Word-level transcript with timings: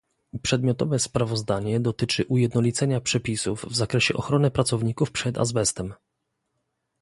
Przedmiotowe 0.41 0.99
sprawozdanie 0.99 1.79
dotyczy 1.79 2.25
ujednolicenia 2.27 3.01
przepisów 3.01 3.65
w 3.69 3.75
zakresie 3.75 4.13
ochrony 4.13 4.51
pracowników 4.51 5.11
przed 5.11 5.37
azbestem 5.37 5.93